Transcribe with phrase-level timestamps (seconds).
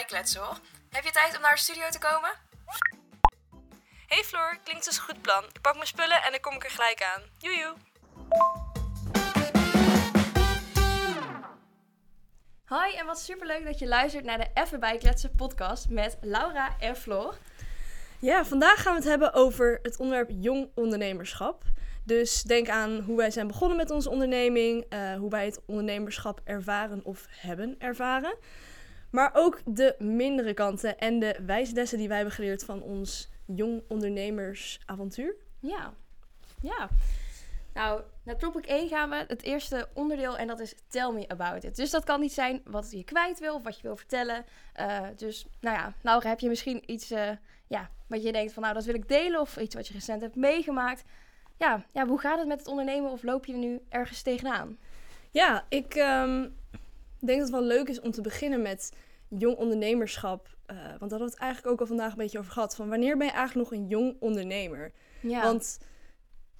[0.00, 0.58] bijkletsen hoor.
[0.90, 2.30] Heb je tijd om naar de studio te komen?
[4.06, 5.44] Hey Floor, klinkt als een goed plan.
[5.44, 7.22] Ik pak mijn spullen en dan kom ik er gelijk aan.
[7.38, 7.74] Joejoe.
[12.64, 16.96] Hoi en wat superleuk dat je luistert naar de Even Bijkletsen podcast met Laura en
[16.96, 17.36] Floor.
[18.18, 21.62] Ja, vandaag gaan we het hebben over het onderwerp jong ondernemerschap.
[22.04, 26.40] Dus denk aan hoe wij zijn begonnen met onze onderneming, eh, hoe wij het ondernemerschap
[26.44, 28.36] ervaren of hebben ervaren.
[29.10, 33.82] Maar ook de mindere kanten en de wijslessen die wij hebben geleerd van ons jong
[33.88, 35.34] ondernemersavontuur.
[35.58, 35.94] Ja,
[36.62, 36.88] ja.
[37.74, 39.24] Nou, naar topic 1 gaan we.
[39.28, 41.76] Het eerste onderdeel en dat is tell me about it.
[41.76, 44.44] Dus dat kan niet zijn wat je kwijt wil of wat je wil vertellen.
[44.72, 47.30] Eh, dus, nou ja, Laura, heb je misschien iets uh,
[47.66, 50.20] ja, wat je denkt van nou, dat wil ik delen of iets wat je recent
[50.20, 51.04] hebt meegemaakt?
[51.56, 54.78] Ja, ja hoe gaat het met het ondernemen of loop je er nu ergens tegenaan?
[55.30, 56.56] Ja, ik um,
[57.26, 58.92] denk dat het wel leuk is om te beginnen met
[59.28, 60.48] jong ondernemerschap.
[60.66, 62.74] Uh, want daar hadden we het eigenlijk ook al vandaag een beetje over gehad.
[62.76, 64.92] Van wanneer ben je eigenlijk nog een jong ondernemer?
[65.20, 65.42] Ja.
[65.42, 65.78] Want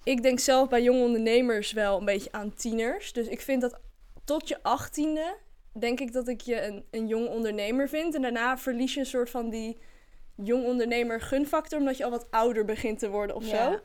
[0.03, 3.13] ik denk zelf bij jonge ondernemers wel een beetje aan tieners.
[3.13, 3.79] Dus ik vind dat
[4.25, 5.37] tot je achttiende,
[5.79, 8.15] denk ik dat ik je een, een jong ondernemer vind.
[8.15, 9.77] En daarna verlies je een soort van die
[10.35, 13.71] jong ondernemer gunfactor, omdat je al wat ouder begint te worden of Ja.
[13.71, 13.79] zo.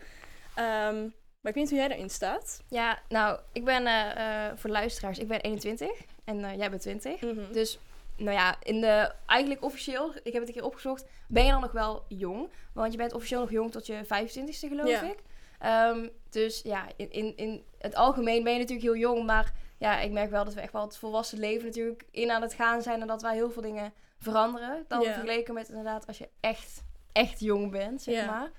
[0.54, 1.00] Ehm,
[1.40, 2.62] maar ik weet niet hoe jij erin staat.
[2.68, 5.90] Ja, nou, ik ben eh, eh, voor luisteraars, ik ben 21
[6.26, 7.20] en eh, jij bent 20.
[7.52, 7.78] Dus,
[8.16, 11.60] nou ja, in de, eigenlijk officieel, ik heb het een keer opgezocht, ben je dan
[11.60, 12.48] nog wel jong.
[12.72, 15.02] Want je bent officieel nog jong tot je 25ste, geloof Ja.
[15.02, 15.18] ik.
[15.58, 19.26] Ehm, dus ja, in, in, in het algemeen ben je natuurlijk heel jong.
[19.26, 22.42] Maar ja, ik merk wel dat we echt wel het volwassen leven natuurlijk in aan
[22.42, 23.00] het gaan zijn.
[23.00, 24.84] En dat wij heel veel dingen veranderen.
[24.88, 25.12] Dan Ja.
[25.12, 26.82] vergeleken met inderdaad als je echt,
[27.12, 28.26] echt jong bent, zeg Ja.
[28.26, 28.50] maar.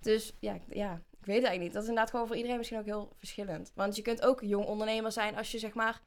[0.00, 1.72] Dus ja, ik- ja, ik weet het eigenlijk niet.
[1.72, 3.72] Dat is inderdaad gewoon voor iedereen misschien ook heel verschillend.
[3.74, 6.00] Want je kunt ook jong ondernemer zijn als je zeg maar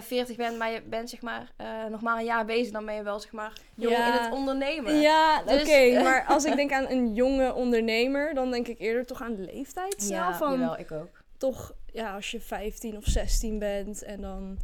[0.00, 2.72] 40 bent, maar je bent zeg maar eh, nog maar een jaar bezig.
[2.72, 4.06] Dan ben je wel zeg maar jong Ja.
[4.18, 5.00] in het ondernemen.
[5.00, 6.00] Ja, Dus- oké.
[6.04, 9.42] maar als ik denk aan een jonge ondernemer, dan denk ik eerder toch aan de
[9.42, 10.10] leeftijd zelf.
[10.32, 11.22] ja van jawel, ik ook.
[11.36, 14.58] toch, ja, als je 15 of 16 bent en dan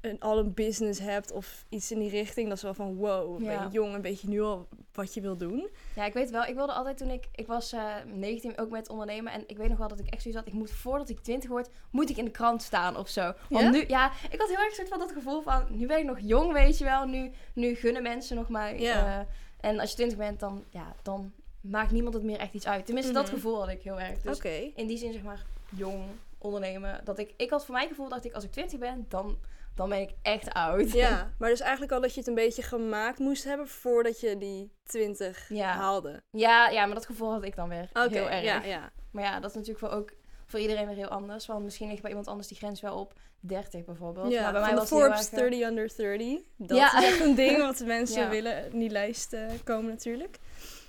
[0.00, 3.36] een, al een business hebt of iets in die richting, dat is wel van wow,
[3.44, 5.68] ben je jong en weet je nu al wat je wil doen.
[5.96, 6.44] Ja, ik weet wel.
[6.44, 7.28] Ik wilde altijd toen ik...
[7.34, 9.32] Ik was eh 19 ook met ondernemen.
[9.32, 10.48] En ik weet nog wel dat ik echt zoiets had.
[10.48, 13.22] Ik moet voordat ik 20 word, moet ik in de krant staan of zo.
[13.48, 13.70] Want Ja?
[13.70, 13.84] nu...
[13.88, 15.64] Ja, ik had heel erg soort van dat gevoel van...
[15.68, 17.06] Nu ben ik nog jong, weet je wel.
[17.06, 18.80] Nu, nu gunnen mensen nog mij.
[18.80, 19.20] Ja.
[19.20, 19.26] eh,
[19.70, 20.64] en als je 20 bent, dan...
[20.70, 22.84] Ja, dan maakt niemand het meer echt iets uit.
[22.86, 23.34] Tenminste, dat Mhm.
[23.34, 24.20] gevoel had ik heel erg.
[24.20, 24.40] Dus
[24.74, 25.44] in die zin zeg maar
[25.76, 26.02] jong
[26.38, 27.00] ondernemen.
[27.04, 27.32] Dat ik...
[27.36, 29.36] Ik had voor mijn gevoel, dacht ik, als ik 20 ben, dan,
[29.78, 30.92] dan ben ik echt oud.
[30.92, 34.38] Ja, maar dus eigenlijk al dat je het een beetje gemaakt moest hebben voordat je
[34.38, 35.72] die 20 Ja.
[35.72, 36.22] haalde.
[36.30, 38.42] Ja, ja, maar dat gevoel had ik dan weer Oké, heel erg.
[38.44, 38.92] ja, ja.
[39.12, 40.12] Maar ja, dat is natuurlijk voor ook
[40.46, 41.46] voor iedereen weer heel anders.
[41.46, 44.32] Want misschien ligt bij iemand anders die grens wel op 30 bijvoorbeeld.
[44.32, 46.38] Ja, maar bij mij van was Forbes erg, eh, 30 under 30.
[46.56, 46.98] Dat Ja.
[46.98, 50.38] is echt een ding wat mensen willen in die lijst eh, komen natuurlijk.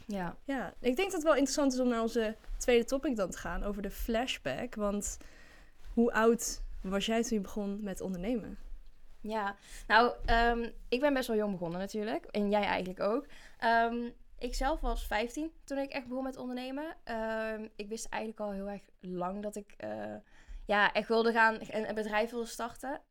[0.05, 0.35] Ja.
[0.43, 3.37] Ja, ik denk dat het wel interessant is om naar onze tweede topic dan te
[3.37, 4.75] gaan, over de flashback.
[4.75, 5.17] Want
[5.93, 8.57] hoe oud was jij toen je begon met ondernemen?
[9.21, 9.55] Ja,
[9.87, 12.25] nou, ehm, ik ben best wel jong begonnen natuurlijk.
[12.25, 13.25] En jij eigenlijk ook.
[13.57, 14.09] Ehm,
[14.39, 16.95] ik zelf was 15 toen ik echt begon met ondernemen.
[17.03, 20.15] Ehm, ik wist eigenlijk al heel erg lang dat ik eh,
[20.65, 23.01] ja, echt wilde gaan en een bedrijf wilde starten.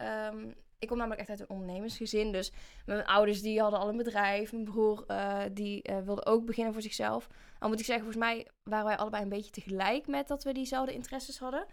[0.79, 2.33] Ik kom namelijk echt uit een ondernemersgezin.
[2.33, 2.53] Dus
[2.87, 4.53] mijn ouders die hadden al een bedrijf.
[4.53, 7.29] Mijn broer eh, die eh, wilde ook beginnen voor zichzelf.
[7.59, 10.53] Al moet ik zeggen, volgens mij waren wij allebei een beetje tegelijk met dat we
[10.53, 11.67] diezelfde interesses hadden.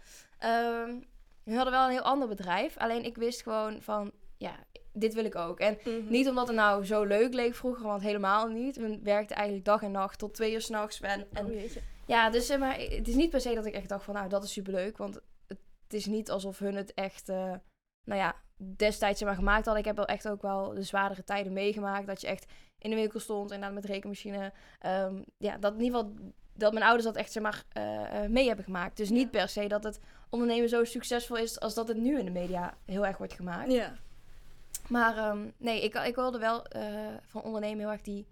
[1.44, 2.76] We hadden wel een heel ander bedrijf.
[2.76, 4.56] Alleen ik wist gewoon van, ja,
[4.92, 5.60] dit wil ik ook.
[5.60, 8.76] En niet omdat het nou zo leuk leek vroeger, want helemaal niet.
[8.76, 11.00] We werkten eigenlijk dag en nacht tot twee uur s'nachts.
[11.00, 11.80] En, en Oh, jeetje.
[12.06, 14.28] ja, dus zeg maar, het is niet per se dat ik echt dacht van, nou,
[14.28, 14.96] dat is superleuk.
[14.96, 15.58] Want het,
[15.88, 17.52] is niet alsof hun het echt, eh,
[18.04, 18.34] nou ja,
[18.76, 19.82] destijds maar gemaakt hadden.
[19.82, 22.06] Ik heb wel echt ook wel de zwaardere tijden meegemaakt.
[22.06, 24.52] Dat je echt in de winkel stond en dan met rekenmachine.
[24.78, 26.14] Ehm, ja, dat in ieder geval,
[26.54, 28.96] dat mijn ouders dat echt zeg maar eh, eh, mee hebben gemaakt.
[28.96, 32.24] Dus niet per se dat het ondernemen zo succesvol is als dat het nu in
[32.24, 33.72] de media heel erg wordt gemaakt.
[33.72, 33.94] Ja.
[34.88, 38.26] Maar ehm, nee, ik, ik wilde wel eh, van ondernemen heel erg die,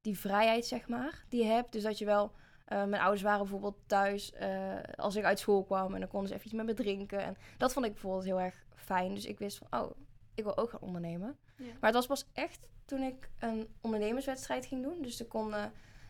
[0.00, 1.72] die vrijheid, zeg maar, die je hebt.
[1.72, 2.32] Dus dat je wel...
[2.64, 6.28] eh, mijn ouders waren bijvoorbeeld thuis eh, als ik uit school kwam en dan konden
[6.28, 7.18] ze even iets met me drinken.
[7.22, 9.14] En dat vond ik bijvoorbeeld heel erg fijn.
[9.14, 9.90] Dus ik wist van, oh,
[10.34, 11.36] ik wil ook gaan ondernemen.
[11.56, 11.64] Ja.
[11.64, 15.02] Maar het was pas echt toen ik een ondernemerswedstrijd ging doen.
[15.02, 15.64] Dus ik kon eh,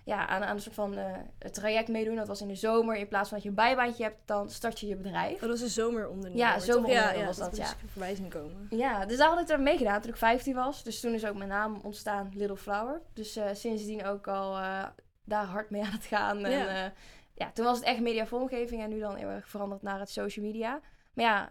[0.08, 2.16] ja, aan, aan een soort van eh, het traject meedoen.
[2.16, 2.96] Dat was in de zomer.
[2.96, 5.34] In plaats van dat je een bijbaantje hebt, dan start je je bedrijf.
[5.34, 6.38] Oh, dat was een zomerondernemer.
[6.38, 7.74] Ja, zomerondernemer ja, was dat, moet ja.
[7.86, 8.66] voorbij zien komen.
[8.70, 10.82] Ja, dus daar had ik er mee gedaan toen ik 15 was.
[10.82, 13.00] Dus toen is ook mijn naam ontstaan, Little Flower.
[13.12, 14.84] Dus eh, sindsdien ook al eh,
[15.24, 16.44] daar hard mee aan het gaan.
[16.44, 16.92] En, ja.
[17.34, 20.10] ja, toen was het echt media vormgeving en nu dan heel erg veranderd naar het
[20.10, 20.80] social media.
[21.12, 21.50] Maar ja,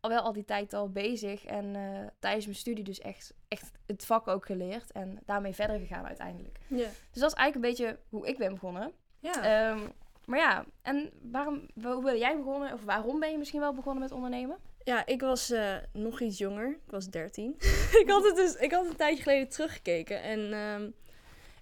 [0.00, 1.44] al wel al die tijd al bezig.
[1.44, 4.92] En eh, tijdens mijn studie dus echt, echt het vak ook geleerd.
[4.92, 6.58] En daarmee verder gegaan uiteindelijk.
[6.66, 6.76] Ja.
[7.12, 8.92] Dus dat is eigenlijk een beetje hoe ik ben begonnen.
[9.20, 9.42] Ja.
[9.70, 9.78] Ehm,
[10.24, 12.72] maar ja, en waarom, wa- hoe ben jij begonnen?
[12.72, 14.56] Of waarom ben je misschien wel begonnen met ondernemen?
[14.84, 16.68] Ja, ik was eh, nog iets jonger.
[16.68, 17.54] Ik was 13.
[18.02, 20.22] ik, had het dus, ik had een tijdje geleden teruggekeken.
[20.22, 20.90] En ehm,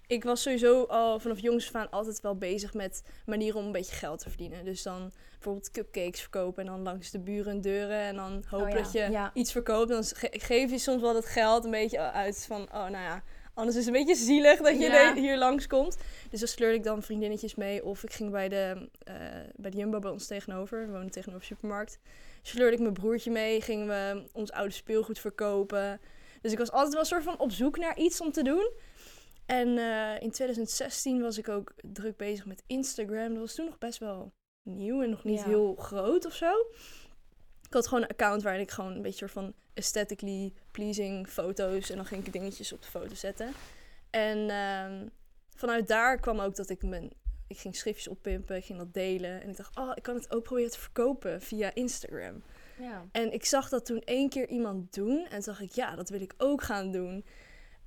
[0.07, 3.71] ik was sowieso al vanaf jongs af aan altijd wel bezig met manieren om een
[3.71, 4.65] beetje geld te verdienen.
[4.65, 7.99] Dus dan bijvoorbeeld cupcakes verkopen en dan langs de buren en deuren.
[7.99, 9.31] En dan hopen Oh ja, dat je ja.
[9.33, 9.89] iets verkoopt.
[9.89, 13.23] Dan ge- geef je soms wel dat geld een beetje uit van, oh nou ja,
[13.53, 15.15] anders is het een beetje zielig dat je Ja.
[15.15, 15.97] hier langskomt.
[16.29, 17.85] Dus dan sleurde ik dan vriendinnetjes mee.
[17.85, 19.15] Of ik ging bij de, eh,
[19.55, 20.85] bij de Jumbo bij ons tegenover.
[20.85, 21.99] We woonden tegenover de supermarkt.
[22.41, 23.61] Sleurde ik mijn broertje mee.
[23.61, 25.99] Gingen we ons oude speelgoed verkopen.
[26.41, 28.71] Dus ik was altijd wel een soort van op zoek naar iets om te doen.
[29.47, 33.29] En eh, in 2016 was ik ook druk bezig met Instagram.
[33.29, 34.33] Dat was toen nog best wel
[34.63, 35.45] nieuw en nog niet Ja.
[35.45, 36.51] heel groot of zo.
[37.67, 41.89] Ik had gewoon een account waarin ik gewoon een beetje van aesthetically pleasing foto's.
[41.89, 43.51] En dan ging ik dingetjes op de foto zetten.
[44.09, 45.07] En ehm,
[45.55, 47.11] vanuit daar kwam ook dat ik mijn...
[47.47, 49.41] Ik ging schriftjes oppimpen, ik ging dat delen.
[49.41, 52.43] En ik dacht, oh, ik kan het ook proberen te verkopen via Instagram.
[52.79, 53.05] Ja.
[53.11, 55.17] En ik zag dat toen één keer iemand doen.
[55.17, 57.25] En toen dacht ik, ja, dat wil ik ook gaan doen.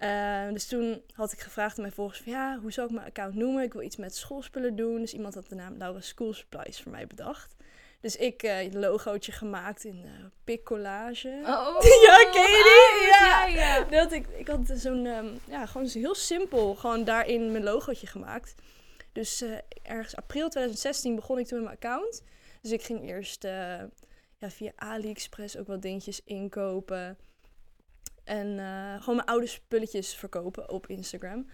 [0.01, 3.07] Eh, dus toen had ik gevraagd aan mijn volgers van, ja, hoe zou ik mijn
[3.07, 3.63] account noemen?
[3.63, 5.01] Ik wil iets met schoolspullen doen.
[5.01, 7.55] Dus iemand had de naam Laura School Supplies voor mij bedacht.
[8.01, 11.29] Dus ik eh een logootje gemaakt in eh pic collage.
[11.47, 13.09] Oh, Ja, ken je die?
[13.09, 13.77] Ja, Ja.
[13.77, 13.85] ja.
[13.85, 18.07] Dat ik, ik had zo'n, ehm, ja, gewoon zo heel simpel, gewoon daarin mijn logootje
[18.07, 18.55] gemaakt.
[19.13, 19.51] Dus eh,
[19.83, 22.23] ergens april 2016 begon ik toen met mijn account.
[22.63, 23.43] Dus ik ging eerst
[24.39, 27.19] ja, via AliExpress ook wat dingetjes inkopen.
[28.25, 31.47] En eh, gewoon mijn oude spulletjes verkopen op Instagram.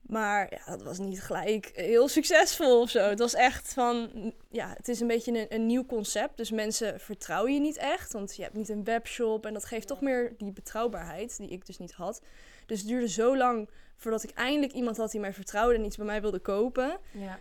[0.00, 3.08] Maar ja, dat was niet gelijk heel succesvol of zo.
[3.08, 4.10] Het was echt van,
[4.50, 6.36] ja, het is een beetje een, een nieuw concept.
[6.36, 8.12] Dus mensen vertrouwen je niet echt.
[8.12, 9.46] Want je hebt niet een webshop.
[9.46, 12.20] En dat geeft toch meer die betrouwbaarheid, die ik dus niet had.
[12.66, 15.96] Dus het duurde zo lang voordat ik eindelijk iemand had die mij vertrouwde en iets
[15.96, 16.98] bij mij wilde kopen.
[17.12, 17.38] Ja.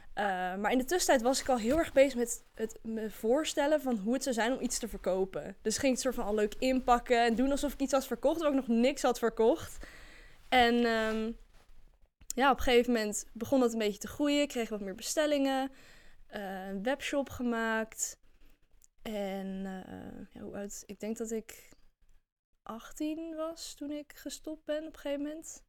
[0.54, 3.82] Uh, maar in de tussentijd was ik al heel erg bezig met het me voorstellen
[3.82, 5.56] van hoe het zou zijn om iets te verkopen.
[5.62, 8.08] Dus ging ik het soort van al leuk inpakken en doen alsof ik iets had
[8.08, 9.86] verkocht, terwijl ik nog niks had verkocht.
[10.50, 11.38] En um,
[12.36, 14.42] ja, op een gegeven moment begon dat een beetje te groeien.
[14.42, 15.72] Ik kreeg wat meer bestellingen,
[16.36, 18.18] uh, een webshop gemaakt.
[19.02, 20.84] En uh, ja, hoe oud?
[20.86, 21.70] Ik denk dat ik
[22.64, 25.64] 18 was toen ik gestopt ben op een gegeven moment.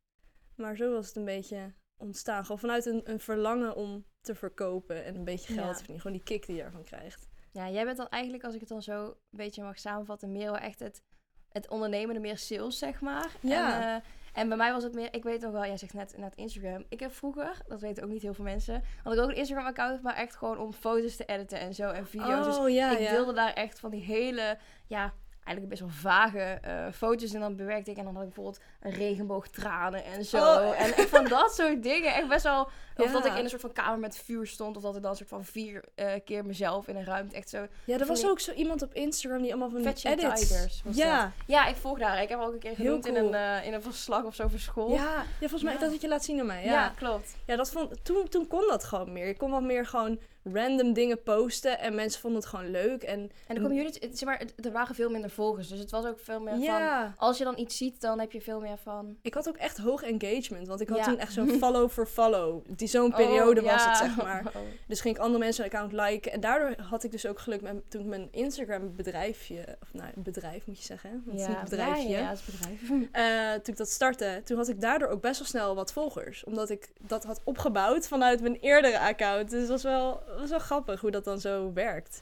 [0.57, 2.43] Maar zo was het een beetje ontstaan.
[2.43, 5.69] Gewoon vanuit een, een verlangen om te verkopen en een beetje geld Ja.
[5.69, 6.01] te verdienen.
[6.03, 7.29] Gewoon die kick die je ervan krijgt.
[7.53, 10.51] Ja, jij bent dan eigenlijk, als ik het dan zo een beetje mag samenvatten, meer
[10.51, 11.03] wel echt het,
[11.49, 13.31] het ondernemen, meer sales, zeg maar.
[13.41, 13.81] Ja.
[13.83, 14.03] En, uh,
[14.33, 16.85] en bij mij was het meer, ik weet nog wel, jij zegt net, net Instagram.
[16.89, 20.03] Ik heb vroeger, dat weten ook niet heel veel mensen, had ik ook een Instagram-account,
[20.03, 22.57] maar echt gewoon om foto's te editen en zo en video's.
[22.57, 23.11] Oh, dus ja, ik ja.
[23.11, 27.33] deelde daar echt van die hele, ja, eigenlijk best wel vage uh, foto's.
[27.35, 30.37] En dan bewerkte ik en dan had ik bijvoorbeeld een regenboogtranen en zo.
[30.39, 30.73] Oh.
[30.81, 32.15] En echt van dat soort dingen.
[32.15, 32.61] Echt best wel,
[32.97, 33.13] of Ja.
[33.13, 34.77] dat ik in een soort van kamer met vuur stond.
[34.77, 37.49] Of dat ik dan een soort van vier uh, keer mezelf in een ruimte echt
[37.49, 37.67] zo...
[37.85, 40.41] Ja, er was die- ook zo iemand op Instagram die allemaal van die edits.
[40.49, 41.33] Tigers was ja.
[41.47, 42.23] Ja, ik volg daar.
[42.23, 44.59] Ik heb ook een keer genoemd in, een, uh, in een verslag of zo voor
[44.59, 44.91] school.
[44.93, 45.79] Ja, ja, volgens mij Ja.
[45.79, 46.65] dat wat je laat zien aan mij.
[46.65, 47.37] Ja, Ja, klopt.
[47.47, 49.27] ja dat vond, toen, toen kon dat gewoon meer.
[49.27, 50.19] Je kon wat meer gewoon
[50.53, 53.03] random dingen posten en mensen vonden het gewoon leuk.
[53.03, 55.69] En, En de community, zeg maar, er waren veel minder volgers.
[55.69, 56.63] Dus het was ook veel meer van...
[56.63, 59.17] ja, Als je dan iets ziet, dan heb je veel meer van...
[59.23, 60.67] ik had ook echt hoog engagement.
[60.69, 61.05] Want ik had Ja.
[61.05, 62.65] toen echt zo'n follow for follow.
[62.69, 63.89] Die zo'n periode Oh, was ja.
[63.89, 64.43] het, zeg maar.
[64.55, 64.61] Oh.
[64.87, 66.33] Dus ging ik andere mensen account liken.
[66.33, 70.09] En daardoor had ik dus ook geluk met toen ik mijn Instagram bedrijfje, of nou,
[70.15, 71.17] bedrijf moet je zeggen, hè?
[71.25, 72.09] want het is niet bedrijfje.
[72.09, 72.81] Ja, ja, ja, het is bedrijf.
[73.13, 76.45] Eh, toen ik dat startte, toen had ik daardoor ook best wel snel wat volgers.
[76.45, 79.51] Omdat ik dat had opgebouwd vanuit mijn eerdere account.
[79.51, 82.21] Dus het was wel, was wel grappig hoe dat dan zo werkt.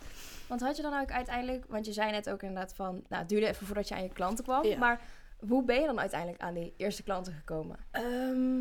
[0.48, 3.28] Want had je dan ook uiteindelijk, want je zei net ook inderdaad van, nou het
[3.28, 4.78] duurde even voordat je aan je klanten kwam, Ja.
[4.78, 5.00] maar
[5.48, 7.76] hoe ben je dan uiteindelijk aan die eerste klanten gekomen?
[7.90, 8.60] Ehm,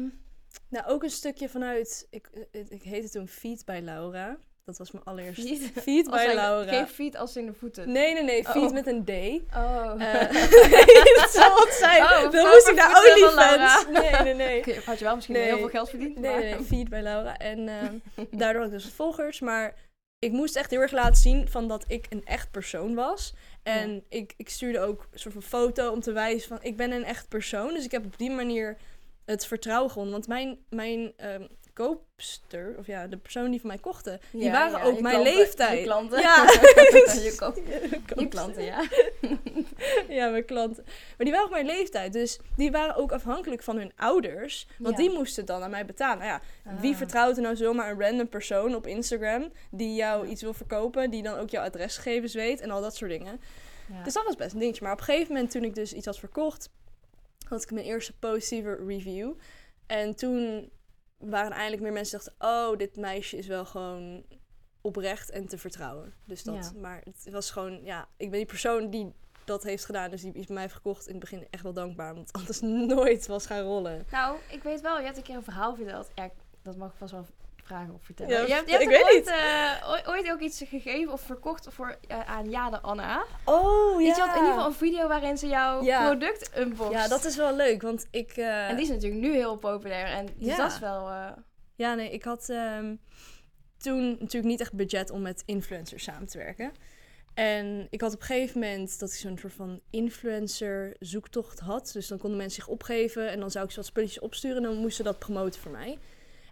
[0.67, 4.37] nou, ook een stukje vanuit, ik, ik, ik heette toen Feed bij Laura.
[4.77, 5.41] Dat was mijn allereerste.
[5.47, 5.71] Feed?
[5.83, 6.71] Feed bij Laura.
[6.71, 7.91] Geen feet als in de voeten.
[7.91, 8.43] Nee, nee, nee.
[8.43, 8.71] Feed Oh.
[8.71, 9.09] met een D.
[9.55, 9.93] Oh.
[11.19, 12.03] Dat zal het zijn.
[12.03, 13.85] Oh, dan moest ik naar OnlyFans.
[13.87, 14.75] Nee, nee, nee.
[14.85, 15.45] Had je wel misschien Nee.
[15.45, 16.19] heel veel geld verdiend?
[16.19, 16.39] Nee, maar...
[16.39, 17.37] nee, nee, feed bij Laura.
[17.37, 17.95] En ehm,
[18.31, 19.39] daardoor had ik dus volgers.
[19.39, 19.75] Maar
[20.19, 23.33] ik moest echt heel erg laten zien van dat ik een echt persoon was.
[23.63, 23.99] En Ja.
[24.09, 27.05] ik, ik stuurde ook een soort van foto om te wijzen van ik ben een
[27.05, 27.73] echt persoon.
[27.73, 28.77] Dus ik heb op die manier
[29.25, 30.13] het vertrouwen gewonnen.
[30.13, 31.47] Want mijn, mijn ehm,
[31.85, 35.33] koopster, of ja, de persoon die van mij kochten, die waren ja, ook mijn klanten-
[35.37, 35.77] leeftijd.
[35.77, 36.19] Je klanten.
[36.21, 36.43] Ja.
[36.45, 37.61] je, koop-
[38.19, 38.83] je klanten, ja.
[40.07, 40.83] Ja, mijn klanten.
[40.85, 42.13] Maar die waren ook mijn leeftijd.
[42.13, 44.67] Dus die waren ook afhankelijk van hun ouders.
[44.77, 46.17] Want die moesten dan aan mij betalen.
[46.25, 46.41] Nou ja,
[46.81, 46.97] wie Ah.
[46.97, 49.51] vertrouwt er nou zomaar een random persoon op Instagram...
[49.71, 53.11] die jou iets wil verkopen, die dan ook jouw adresgegevens weet en al dat soort
[53.11, 53.39] dingen.
[54.03, 54.83] Dus dat was best een dingetje.
[54.83, 56.69] Maar op een gegeven moment, toen ik dus iets had verkocht...
[57.47, 59.31] had ik mijn eerste positieve review.
[59.87, 60.69] En toen
[61.21, 62.47] waren eindelijk meer mensen die dachten...
[62.71, 64.25] oh, dit meisje is wel gewoon
[64.81, 66.13] oprecht en te vertrouwen.
[66.25, 66.79] Dus dat, Ja.
[66.79, 69.13] maar het was gewoon, ja, ik ben die persoon die
[69.43, 71.73] dat heeft gedaan, dus die is bij mij heeft gekocht in het begin echt wel
[71.73, 74.05] dankbaar, want anders nooit was gaan rollen.
[74.11, 76.09] Nou, ik weet wel, je hebt een keer een verhaal verteld.
[76.15, 76.29] Ja,
[76.61, 77.25] dat mag ik vast wel
[77.63, 78.33] vragen of vertellen.
[78.33, 79.33] Ja, je hebt, je hebt ik toch weet ooit, niet.
[79.81, 83.25] eh, ooit, ooit ook iets gegeven of verkocht voor, aan Jade Anna.
[83.45, 86.07] Oh, Iets wat in ieder geval een video waarin ze jouw Ja.
[86.07, 86.91] product unboxt.
[86.93, 88.31] Ja, dat is wel leuk, want ik...
[88.31, 90.05] eh, En die is natuurlijk nu heel populair.
[90.05, 90.57] En dus Ja.
[90.57, 91.09] dat is wel...
[91.09, 91.31] eh,
[91.75, 92.95] Ja, nee, ik had ehm,
[93.77, 96.71] toen natuurlijk niet echt budget om met influencers samen te werken.
[97.33, 101.89] En ik had op een gegeven moment dat ik zo'n soort van influencer zoektocht had.
[101.93, 104.63] Dus dan konden mensen zich opgeven en dan zou ik ze wat spulletjes opsturen en
[104.63, 105.97] dan moesten ze dat promoten voor mij.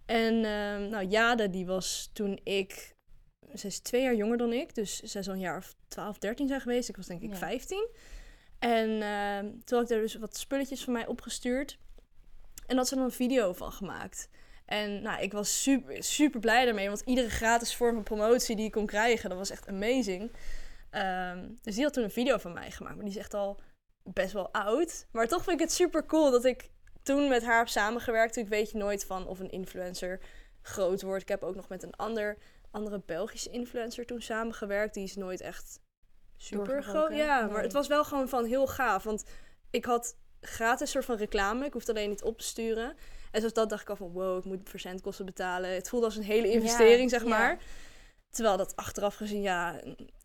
[0.09, 2.95] En ehm, nou, Jade, die was toen ik...
[3.55, 6.47] Ze is twee jaar jonger dan ik, dus zij zal een jaar of 12, 13
[6.47, 6.89] zijn geweest.
[6.89, 7.35] Ik was denk ik Ja.
[7.35, 7.77] 15.
[7.77, 7.89] 15.
[8.59, 11.77] En ehm, toen had ik daar dus wat spulletjes van mij opgestuurd.
[12.67, 14.29] En had ze dan een video van gemaakt.
[14.65, 16.87] En nou, ik was super, super blij daarmee.
[16.87, 20.31] Want iedere gratis vorm van promotie die ik kon krijgen, dat was echt amazing.
[20.89, 22.95] Ehm, dus die had toen een video van mij gemaakt.
[22.95, 23.59] Maar die is echt al
[24.03, 25.07] best wel oud.
[25.11, 26.69] Maar toch vind ik het super cool dat ik
[27.15, 28.35] toen met haar heb samengewerkt.
[28.35, 30.19] Ik weet je nooit van of een influencer
[30.61, 31.21] groot wordt.
[31.21, 32.37] Ik heb ook nog met een ander,
[32.71, 34.93] andere Belgische influencer toen samengewerkt.
[34.93, 35.79] Die is nooit echt
[36.37, 37.13] super groot.
[37.13, 37.51] Ja, Nee.
[37.51, 39.03] maar het was wel gewoon van heel gaaf.
[39.03, 39.23] Want
[39.69, 41.65] ik had gratis soort van reclame.
[41.65, 42.95] Ik hoefde alleen niet op te sturen.
[43.31, 45.69] En zoals dat dacht ik al van wow, ik moet verzendkosten betalen.
[45.69, 47.27] Het voelde als een hele investering, zeg ja.
[47.29, 47.57] maar.
[48.29, 49.79] Terwijl dat achteraf gezien, ja,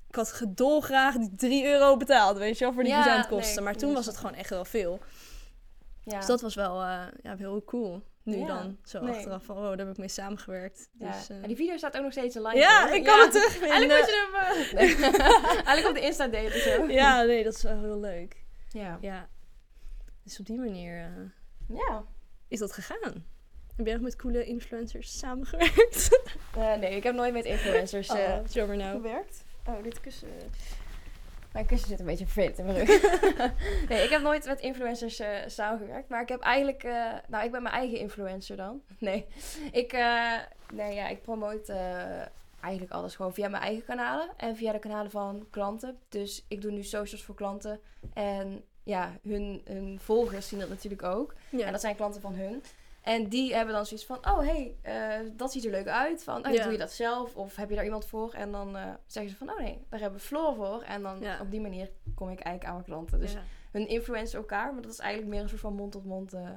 [0.09, 3.55] ik had gedolgraag die 3 euro betaald, weet je wel, voor die Ja, verzendkosten.
[3.55, 5.01] nee, maar toen was het gewoon echt wel veel.
[6.05, 6.17] Ja.
[6.19, 8.03] Dus dat was wel eh, ja, heel cool.
[8.23, 9.15] Nu Ja, dan, zo nee.
[9.15, 10.89] achteraf van, oh, daar heb ik mee samengewerkt.
[10.99, 11.13] ja.
[11.13, 12.59] Dus, eh, En die video staat ook nog steeds online.
[12.61, 12.97] ja, hoor.
[12.97, 13.71] ik kan het terugvinden.
[13.77, 14.57] Eigenlijk moet je hem...
[14.57, 15.11] eh, nee.
[15.65, 16.87] Eigenlijk op de Insta delen zo.
[16.87, 18.45] Ja, nee, dat is wel heel leuk.
[18.69, 18.99] Ja.
[19.01, 19.29] Ja.
[20.23, 21.11] Dus op die manier
[21.69, 22.05] Ja.
[22.49, 23.25] is dat gegaan.
[23.77, 26.09] Heb jij nog met coole influencers samengewerkt?
[26.81, 28.93] Nee, ik heb nooit met influencers oh, jammer nou.
[28.97, 29.45] gewerkt.
[29.69, 30.29] Oh, dit kussen...
[31.55, 33.21] Mijn kussen zit een beetje vervelend in mijn rug.
[33.89, 36.09] nee, ik heb nooit met influencers eh, samengewerkt.
[36.09, 36.83] Maar ik heb eigenlijk...
[36.83, 38.83] eh, nou, ik ben mijn eigen influencer dan.
[38.99, 39.27] Nee.
[39.73, 40.33] Ik, eh,
[40.73, 41.73] nee, ja, ik promote
[42.61, 44.29] eigenlijk alles gewoon via mijn eigen kanalen.
[44.37, 45.99] En via de kanalen van klanten.
[46.09, 47.81] Dus ik doe nu socials voor klanten.
[48.13, 51.35] En ja, hun, hun volgers zien dat natuurlijk ook.
[51.51, 51.67] Ja.
[51.67, 52.63] En dat zijn klanten van hun.
[53.05, 56.23] En die hebben dan zoiets van, oh hey, eh, dat ziet er leuk uit.
[56.25, 56.63] Van, oh, Ja.
[56.63, 57.37] doe je dat zelf?
[57.37, 58.33] Of heb je daar iemand voor?
[58.33, 60.83] En dan eh, zeggen ze van, oh nee, daar hebben we Floor voor.
[60.83, 61.41] En dan Ja.
[61.41, 63.21] op die manier kom ik eigenlijk aan mijn klanten.
[63.21, 63.43] Dus ja.
[63.73, 66.33] hun influencen elkaar, maar dat is eigenlijk meer een soort van mond-tot-mond.
[66.33, 66.49] eh.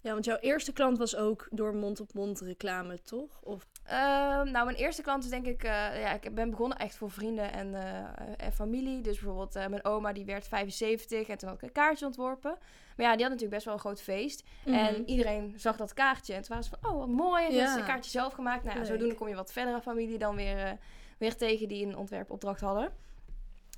[0.00, 3.40] ja, want jouw eerste klant was ook door mond-op-mond reclame, toch?
[3.42, 3.66] Of...
[3.86, 7.10] Ehm, nou, mijn eerste klant is denk ik, eh, ja, ik ben begonnen echt voor
[7.10, 8.02] vrienden en, eh,
[8.46, 9.00] en familie.
[9.00, 12.56] Dus bijvoorbeeld eh, mijn oma die werd 75 en toen had ik een kaartje ontworpen.
[12.96, 14.42] Maar ja, die had natuurlijk best wel een groot feest.
[14.64, 14.74] Mhm.
[14.76, 16.32] En iedereen zag dat kaartje.
[16.34, 17.46] En toen waren ze van, oh, wat mooi.
[17.46, 17.72] En Ja.
[17.72, 18.64] ze een kaartje zelf gemaakt.
[18.64, 20.78] Nou, ja, zodoende kom je wat verdere familie dan weer,
[21.18, 22.92] weer tegen die een ontwerpopdracht hadden.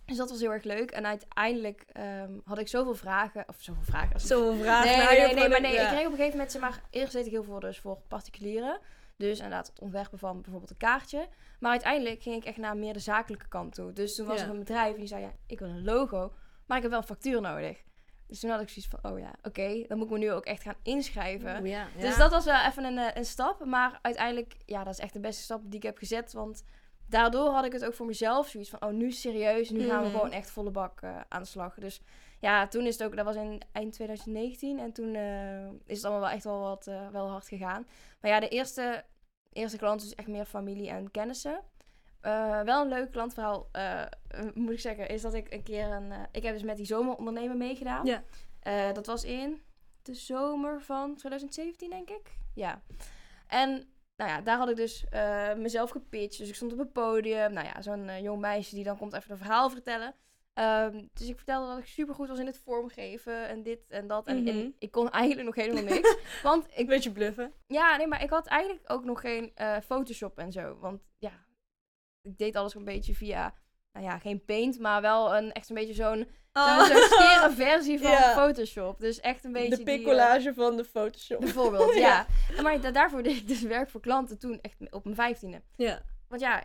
[0.04, 0.90] Dus dat was heel erg leuk.
[0.90, 3.44] En uiteindelijk ehm, had ik zoveel vragen.
[3.48, 4.12] Of zoveel vragen.
[4.14, 5.72] als- Zoveel vragen Nee, nee, nee, nee, maar nee.
[5.72, 5.82] ja.
[5.82, 7.98] Ik kreeg op een gegeven moment, zeg maar, eerst deed ik heel veel dus voor
[8.08, 8.78] particulieren.
[9.18, 11.28] Dus inderdaad het ontwerpen van bijvoorbeeld een kaartje.
[11.60, 13.92] Maar uiteindelijk ging ik echt naar meer de zakelijke kant toe.
[13.92, 14.44] Dus toen was Ja.
[14.44, 16.32] er een bedrijf die zei, ja, ik wil een logo,
[16.66, 17.82] maar ik heb wel een factuur nodig.
[18.26, 20.44] Dus toen had ik zoiets van, oh ja, oké, dan moet ik me nu ook
[20.44, 21.60] echt gaan inschrijven.
[21.60, 22.00] Oeh, ja, ja.
[22.00, 23.64] Dus dat was wel even een, eh, een stap.
[23.64, 26.32] Maar uiteindelijk, ja, dat is echt de beste stap die ik heb gezet.
[26.32, 26.64] Want
[27.06, 29.70] daardoor had ik het ook voor mezelf zoiets van, oh, nu serieus.
[29.70, 30.16] Nu gaan we Mhm.
[30.16, 31.74] gewoon echt volle bak eh, aan de slag.
[31.74, 32.00] Dus
[32.40, 34.78] ja, toen is het ook, dat was in eind 2019.
[34.78, 37.86] En toen eh, is het allemaal wel echt wel wat eh, wel hard gegaan.
[38.20, 39.04] Maar ja, de eerste,
[39.52, 41.60] eerste klant is echt meer familie en kennissen.
[42.20, 43.70] Eh, wel een leuk klantverhaal,
[44.54, 46.12] moet ik zeggen, is dat ik een keer een...
[46.32, 48.06] ik heb dus met die zomerondernemer meegedaan.
[48.06, 48.22] Ja.
[48.92, 49.62] Dat was in
[50.02, 52.36] de zomer van 2017, denk ik.
[52.54, 52.82] Ja.
[53.46, 53.70] En
[54.16, 55.04] nou ja, daar had ik dus
[55.56, 56.38] mezelf gepitcht.
[56.38, 57.52] Dus ik stond op het podium.
[57.52, 60.14] Nou ja, zo'n jong meisje die dan komt even een verhaal vertellen.
[60.58, 64.26] Ehm, dus ik vertelde dat ik supergoed was in het vormgeven en dit en dat.
[64.26, 64.48] En, Mhm.
[64.48, 66.16] en ik kon eigenlijk nog helemaal niks.
[66.42, 67.52] want ik Een beetje bluffen.
[67.66, 70.78] ja, nee, maar ik had eigenlijk ook nog geen eh, Photoshop en zo.
[70.80, 71.32] Want ja,
[72.22, 73.54] ik deed alles een beetje via
[73.92, 76.84] nou ja, geen paint, maar wel een echt een beetje zo'n Oh.
[76.84, 78.12] zo'n skere versie van.
[78.12, 78.98] Photoshop.
[79.00, 81.40] Dus echt een beetje de die, eh, picolage van de Photoshop.
[81.40, 82.26] bijvoorbeeld, ja.
[82.62, 85.62] Maar da- daarvoor deed ik dus werk voor klanten toen echt op mijn vijftiende.
[85.76, 86.62] Ja, Want ja,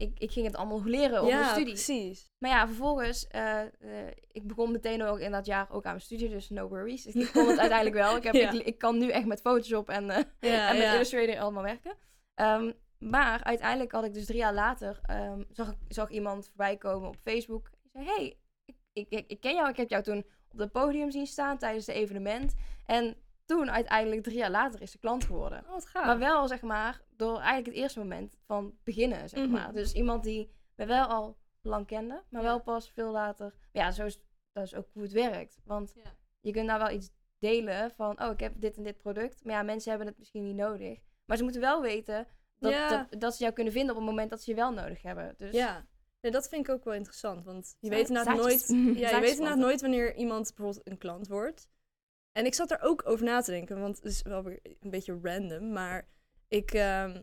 [0.00, 1.72] ik, ik ging het allemaal leren op ja mijn studie.
[1.72, 2.30] precies.
[2.38, 3.68] Maar ja, vervolgens, eh, eh,
[4.32, 7.02] ik begon meteen ook in dat jaar ook aan mijn studie, dus no worries.
[7.02, 8.16] Dus ik kon het uiteindelijk wel.
[8.16, 8.50] Ik, heb, Ja.
[8.52, 10.94] ik, ik kan nu echt met Photoshop en, eh, Ja, en met.
[10.94, 11.96] Illustrator allemaal werken.
[12.34, 16.76] Ehm, maar uiteindelijk had ik dus drie jaar later, ehm, zag, ik- zag iemand voorbij
[16.76, 17.70] komen op Facebook.
[17.92, 20.72] Die zei, hey, ik, ik, ik, ik ken jou, ik heb jou toen op het
[20.72, 22.54] podium zien staan tijdens het evenement.
[22.86, 23.16] En
[23.56, 25.58] toen uiteindelijk drie jaar later is ze klant geworden.
[25.64, 26.04] Oh, wat gaaf.
[26.06, 29.50] Maar wel, zeg maar, door eigenlijk het eerste moment van beginnen, zeg Mhm.
[29.50, 29.72] maar.
[29.72, 32.48] Dus iemand die me wel al lang kende, maar Ja.
[32.48, 33.54] wel pas veel later.
[33.72, 34.20] Maar ja, zo is,
[34.52, 35.58] dat is ook hoe het werkt.
[35.64, 36.10] Want Ja.
[36.40, 39.44] je kunt nou wel iets delen van, oh, ik heb dit en dit product.
[39.44, 40.98] Maar ja, mensen hebben het misschien niet nodig.
[41.24, 42.26] Maar ze moeten wel weten
[42.58, 42.88] dat, Ja.
[43.08, 45.34] dat, dat ze jou kunnen vinden op het moment dat ze je wel nodig hebben.
[45.36, 45.86] Dus Ja.
[46.20, 47.44] Nee, dat vind ik ook wel interessant.
[47.44, 48.68] Want je weet inderdaad nooit,
[49.02, 51.68] ja, je weet inderdaad nooit wanneer iemand bijvoorbeeld een klant wordt.
[52.40, 54.90] En ik zat er ook over na te denken, want het is wel weer een
[54.90, 55.72] beetje random.
[55.72, 56.08] Maar
[56.48, 57.22] ik ehm,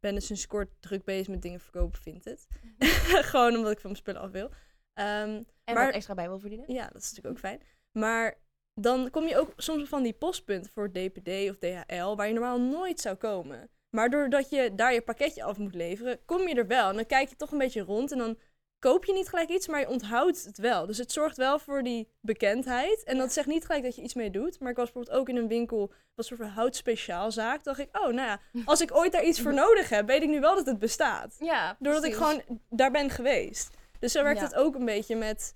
[0.00, 2.46] ben dus sinds kort druk bezig met dingen verkopen, vindt het.
[3.30, 4.50] Gewoon omdat ik van mijn spullen af wil.
[4.94, 6.72] Ehm, en maar- wat extra bij wil verdienen.
[6.72, 7.62] ja, dat is natuurlijk ook fijn.
[7.92, 8.40] Maar
[8.74, 12.60] dan kom je ook soms van die postpunt voor DPD of DHL, waar je normaal
[12.60, 13.70] nooit zou komen.
[13.90, 16.88] Maar doordat je daar je pakketje af moet leveren, kom je er wel.
[16.88, 18.38] En dan kijk je toch een beetje rond en dan
[18.82, 20.86] koop je niet gelijk iets, maar je onthoudt het wel.
[20.86, 23.02] Dus het zorgt wel voor die bekendheid.
[23.04, 24.60] En dat zegt niet gelijk dat je iets mee doet.
[24.60, 27.64] Maar ik was bijvoorbeeld ook in een winkel, was van houtspeciaalzaak.
[27.64, 30.28] dacht ik, oh nou ja, als ik ooit daar iets voor nodig heb, weet ik
[30.28, 31.36] nu wel dat het bestaat.
[31.38, 33.76] Ja, Doordat ik gewoon daar ben geweest.
[33.98, 34.44] Dus zo werkt Ja.
[34.46, 35.54] het ook een beetje met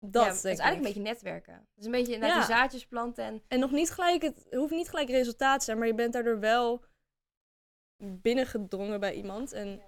[0.00, 0.76] dat, ja, het is eigenlijk ik.
[0.76, 1.54] een beetje netwerken.
[1.54, 2.34] Het is een beetje naar Ja.
[2.36, 5.78] die zaadjes planten en En nog niet gelijk, het hoeft niet gelijk resultaat te zijn,
[5.78, 6.82] maar je bent daardoor wel
[7.96, 9.52] binnengedrongen bij iemand.
[9.52, 9.80] En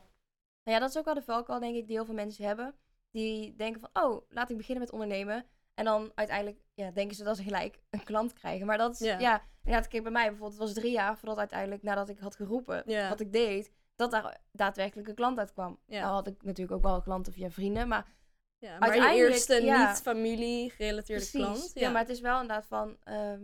[0.67, 2.75] Nou ja, dat is ook wel de valkuil, denk ik, die heel veel mensen hebben.
[3.11, 5.45] Die denken van, oh, laat ik beginnen met ondernemen.
[5.75, 8.67] En dan uiteindelijk ja, denken ze dat ze gelijk een klant krijgen.
[8.67, 9.19] Maar dat is, Ja.
[9.19, 12.37] ja, inderdaad, kijk bij mij bijvoorbeeld, het was drie jaar voordat uiteindelijk, nadat ik had
[12.37, 13.09] geroepen Ja.
[13.09, 15.79] wat ik deed, dat daar daadwerkelijk een klant uitkwam.
[15.87, 16.01] Ja.
[16.01, 18.07] Nou had ik natuurlijk ook wel klanten via vrienden, maar
[18.59, 21.71] ja, maar je eerste niet-familie-gerelateerde klant.
[21.75, 21.91] Ja.
[21.91, 23.43] maar het is wel inderdaad van, ehm,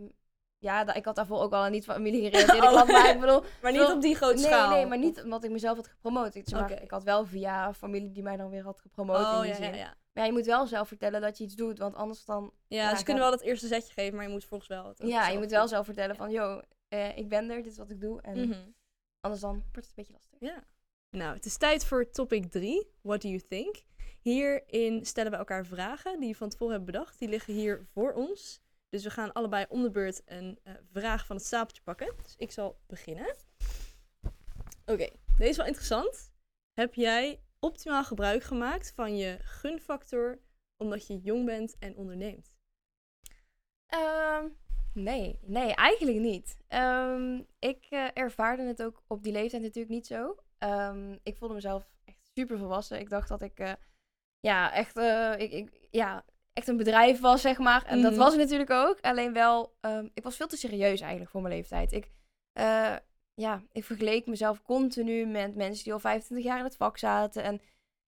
[0.63, 2.71] ja, da- ik had daarvoor ook al een niet-familie gerelateerde Oh.
[2.71, 4.69] klant, maar ik bedoel, Maar niet op die grote nee, schaal.
[4.69, 6.35] nee, maar niet omdat ik mezelf had gepromoot.
[6.35, 9.33] Ik, zeg maar, ik had wel via familie die mij dan weer had gepromoot Oh,
[9.35, 9.69] in die ja, zin.
[9.69, 9.95] ja, ja.
[10.13, 12.51] Maar je moet wel zelf vertellen dat je iets doet, want anders dan...
[12.67, 15.37] Ja, ze kunnen wel dat eerste zetje geven, maar je moet volgens wel ja, je
[15.37, 18.21] moet wel zelf vertellen van, yo, eh, ik ben er, dit is wat ik doe.
[18.21, 18.59] En Mhm.
[19.21, 20.37] anders dan wordt het een beetje lastig.
[20.39, 20.63] Ja.
[21.09, 22.87] Nou, het is tijd voor topic 3.
[23.01, 23.75] What do you think?
[24.21, 27.19] Hierin stellen we elkaar vragen die we van tevoren hebben bedacht.
[27.19, 28.61] Die liggen hier voor ons.
[28.93, 32.13] Dus we gaan allebei om de beurt een eh, vraag van het stapeltje pakken.
[32.23, 33.35] Dus ik zal beginnen.
[34.85, 36.31] Oké, deze is wel interessant.
[36.73, 40.39] Heb jij optimaal gebruik gemaakt van je gunfactor
[40.77, 42.55] omdat je jong bent en onderneemt?
[43.85, 44.47] Ehm,
[44.93, 46.57] nee, nee, eigenlijk niet.
[46.67, 50.35] Ehm, ik eh, ervaarde het ook op die leeftijd natuurlijk niet zo.
[50.57, 52.99] Ehm, ik voelde mezelf echt super volwassen.
[52.99, 53.73] Ik dacht dat ik, eh,
[54.39, 54.97] ja, echt,
[55.41, 57.85] ik, ik, ja, echt een bedrijf was, zeg maar.
[57.85, 58.19] En dat Mhm.
[58.21, 58.97] was natuurlijk ook.
[59.01, 61.91] Alleen wel, ehm, ik was veel te serieus eigenlijk voor mijn leeftijd.
[61.91, 62.09] Ik,
[62.53, 62.95] eh,
[63.33, 67.43] ja, ik vergeleek mezelf continu met mensen die al 25 jaar in het vak zaten.
[67.43, 67.61] En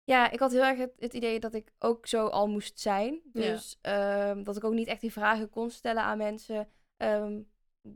[0.05, 3.21] ja, ik had heel erg het, het idee dat ik ook zo al moest zijn.
[3.33, 3.41] Ja.
[3.41, 6.69] Dus ehm, dat ik ook niet echt die vragen kon stellen aan mensen.
[6.97, 7.41] Ehm,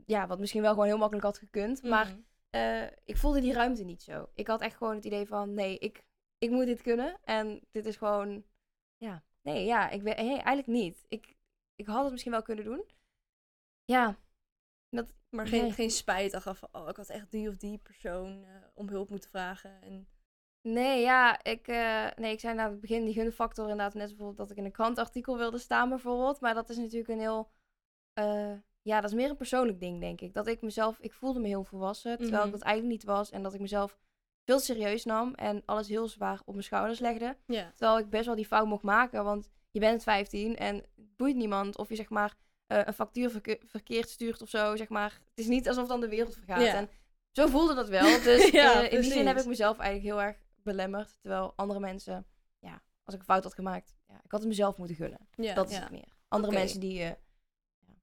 [0.05, 1.83] ja, wat misschien wel gewoon heel makkelijk had gekund.
[1.83, 2.17] Maar Mhm.
[2.49, 4.29] eh, ik voelde die ruimte niet zo.
[4.33, 6.03] Ik had echt gewoon het idee van, nee, ik,
[6.37, 7.17] ik moet dit kunnen.
[7.23, 8.43] En dit is gewoon,
[8.97, 11.05] ja, nee, ja, ik weet, hey, eigenlijk niet.
[11.07, 11.35] Ik,
[11.75, 12.83] ik had het misschien wel kunnen doen.
[13.85, 14.17] Ja,
[14.89, 15.71] dat, Maar geen, Nee.
[15.71, 19.09] geen spijt achteraf van, oh, ik had echt die of die persoon eh, om hulp
[19.09, 19.81] moeten vragen.
[19.81, 20.07] En...
[20.61, 24.37] nee, ja, ik, eh, nee, ik zei aan het begin die gunfactor inderdaad net bijvoorbeeld
[24.37, 26.39] dat ik in een krantartikel wilde staan bijvoorbeeld.
[26.39, 27.51] Maar dat is natuurlijk een heel,
[28.13, 30.33] eh, ja, dat is meer een persoonlijk ding, denk ik.
[30.33, 32.45] Dat ik mezelf, ik voelde me heel volwassen, terwijl Mhm.
[32.47, 33.31] ik dat eigenlijk niet was.
[33.31, 33.97] En dat ik mezelf
[34.45, 37.37] veel serieus nam en alles heel zwaar op mijn schouders legde.
[37.75, 41.35] Terwijl ik best wel die fout mocht maken, want je bent 15 en het boeit
[41.35, 42.33] niemand of je zeg maar
[42.67, 45.11] eh, een factuur verke- verkeerd stuurt of zo, zeg maar.
[45.11, 46.61] Het is niet alsof dan de wereld vergaat.
[46.75, 46.89] En
[47.31, 48.03] zo voelde dat wel.
[48.23, 51.17] Dus Ja, eh, in die zin heb ik mezelf eigenlijk heel erg belemmerd.
[51.21, 52.25] Terwijl andere mensen,
[52.59, 55.27] ja, als ik een fout had gemaakt, ja, ik had het mezelf moeten gunnen.
[55.55, 56.07] dat is het meer.
[56.27, 57.03] Andere mensen die...
[57.03, 57.11] eh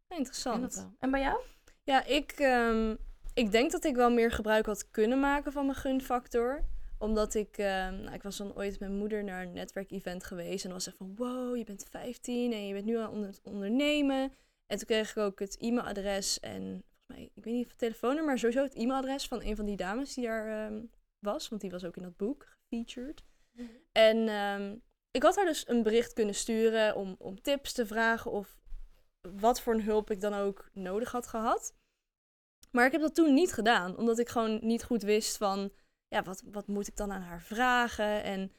[0.08, 0.88] Interessant.
[0.98, 1.40] En bij jou?
[1.82, 2.96] Ja, ik, ehm,
[3.34, 6.64] ik denk dat ik wel meer gebruik had kunnen maken van mijn gunfactor.
[6.98, 10.64] Omdat ik, ehm, nou, ik was dan ooit met mijn moeder naar een netwerkevent geweest.
[10.64, 13.40] En dan was ze van, wow, je bent 15 en je bent nu aan het
[13.42, 14.32] ondernemen.
[14.66, 17.78] En toen kreeg ik ook het e-mailadres en volgens mij, ik weet niet of het
[17.78, 20.80] telefoonnummer, maar sowieso het e-mailadres van een van die dames die daar ehm,
[21.18, 21.48] was.
[21.48, 23.22] Want die was ook in dat boek gefeatured.
[23.92, 24.76] En ehm,
[25.10, 28.60] ik had haar dus een bericht kunnen sturen om, om tips te vragen of
[29.20, 31.74] wat voor een hulp ik dan ook nodig had gehad.
[32.72, 35.72] Maar ik heb dat toen niet gedaan, omdat ik gewoon niet goed wist van,
[36.08, 38.22] ja, wat, wat moet ik dan aan haar vragen?
[38.22, 38.52] En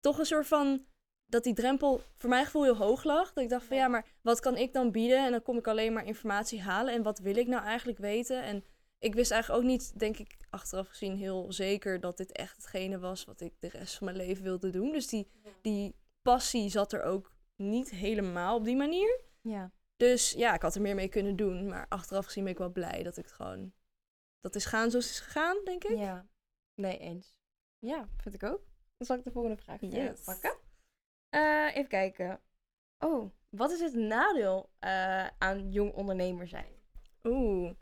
[0.00, 0.86] toch een soort van,
[1.26, 3.32] dat die drempel voor mijn gevoel heel hoog lag.
[3.32, 5.24] Dat ik dacht van, ja, maar wat kan ik dan bieden?
[5.24, 6.94] En dan kom ik alleen maar informatie halen.
[6.94, 8.42] En wat wil ik nou eigenlijk weten?
[8.42, 8.64] En
[8.98, 12.98] ik wist eigenlijk ook niet, denk ik, achteraf gezien heel zeker dat dit echt hetgene
[12.98, 14.92] was wat ik de rest van mijn leven wilde doen.
[14.92, 15.28] Dus die,
[15.62, 19.20] die passie zat er ook niet helemaal op die manier.
[19.40, 19.72] Ja.
[19.96, 21.68] Dus ja, ik had er meer mee kunnen doen.
[21.68, 23.72] Maar achteraf gezien ben ik wel blij dat ik het gewoon...
[24.40, 25.96] Dat is gaan zoals het is gegaan, denk ik.
[25.96, 26.26] Ja.
[26.74, 27.36] Nee, eens.
[27.78, 28.62] Ja, vind ik ook.
[28.96, 30.20] Dan zal ik de volgende vraag eh, Yes.
[30.24, 30.56] pakken.
[31.28, 32.40] Eh, even kijken.
[32.98, 36.72] Oh, wat is het nadeel eh, aan jong ondernemer zijn?
[37.22, 37.72] Oeh.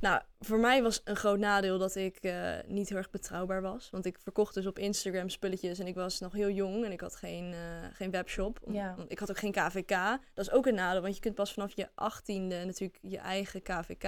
[0.00, 3.90] Nou, voor mij was een groot nadeel dat ik eh, niet heel erg betrouwbaar was.
[3.90, 7.00] Want ik verkocht dus op Instagram spulletjes en ik was nog heel jong en ik
[7.00, 8.60] had geen, eh, geen webshop.
[8.62, 8.94] Om- Ja.
[8.96, 9.88] want Ik had ook geen KVK.
[10.34, 13.62] Dat is ook een nadeel, want je kunt pas vanaf je achttiende natuurlijk je eigen
[13.62, 14.02] KVK